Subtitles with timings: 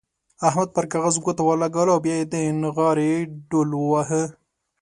[0.47, 3.11] احمد پر کاغذ ګوته ولګوله او بيا يې د نغارې
[3.49, 4.23] ډوهل وواهه.